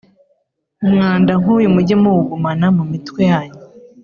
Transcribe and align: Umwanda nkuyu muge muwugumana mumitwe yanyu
Umwanda 0.85 1.31
nkuyu 1.41 1.67
muge 1.75 1.95
muwugumana 2.03 2.65
mumitwe 2.75 3.19
yanyu 3.31 3.59